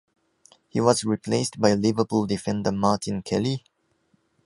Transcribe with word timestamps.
He 0.67 0.81
was 0.81 1.03
replaced 1.03 1.59
by 1.61 1.75
Liverpool 1.75 2.25
defender 2.25 2.71
Martin 2.71 3.21
Kelly. 3.21 3.63